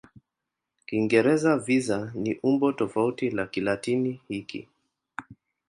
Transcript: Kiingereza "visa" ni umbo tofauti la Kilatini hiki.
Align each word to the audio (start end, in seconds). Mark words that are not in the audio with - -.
Kiingereza 0.85 1.51
"visa" 1.65 1.99
ni 2.21 2.33
umbo 2.43 2.73
tofauti 2.73 3.29
la 3.29 3.45
Kilatini 3.47 4.21
hiki. 4.27 4.67